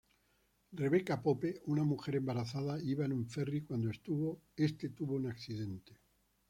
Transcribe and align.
Rebeca 0.71 1.21
Pope, 1.21 1.61
una 1.65 1.83
mujer 1.83 2.15
embarazada, 2.15 2.81
iba 2.81 3.05
en 3.05 3.13
un 3.13 3.29
ferry 3.29 3.61
cuando 3.61 3.91
este 4.55 4.89
tuvo 4.89 5.13
un 5.17 5.27
accidente. 5.27 5.99